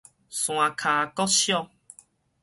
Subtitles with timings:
[0.03, 0.03] 山
[0.71, 1.69] 跤國小